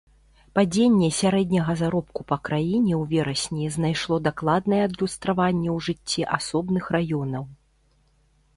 Падзенне 0.59 1.09
сярэдняга 1.17 1.73
заробку 1.81 2.21
па 2.31 2.37
краіне 2.49 2.93
ў 3.01 3.11
верасні 3.13 3.67
знайшло 3.75 4.15
дакладнае 4.29 4.81
адлюстраванне 4.89 5.69
ў 5.75 5.77
жыцці 5.89 6.21
асобных 6.39 6.83
раёнаў. 6.97 7.43